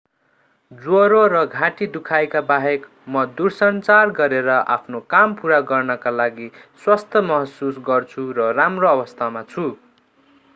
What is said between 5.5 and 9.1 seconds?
गर्नका लागि स्वस्थ महसुस गर्छु र राम्रो